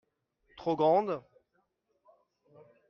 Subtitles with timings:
[0.57, 1.21] trop grande.